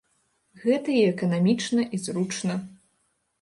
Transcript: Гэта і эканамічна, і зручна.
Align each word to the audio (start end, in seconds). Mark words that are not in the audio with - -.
Гэта 0.63 0.95
і 1.01 1.03
эканамічна, 1.11 1.85
і 1.99 2.01
зручна. 2.07 2.57